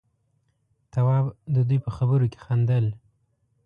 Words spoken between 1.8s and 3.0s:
په خبرو کې خندل.